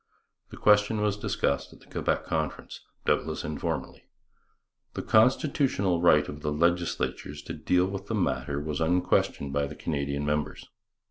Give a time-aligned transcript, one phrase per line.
[0.49, 4.05] The question was discussed at the Quebec Conference, doubtless informally.
[4.95, 9.75] The constitutional right of the legislatures to deal with the matter was unquestioned by the
[9.75, 10.67] Canadian members.